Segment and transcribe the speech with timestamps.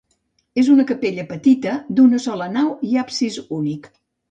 [0.61, 3.91] És una capella petita, d'una sola nau i absis únic.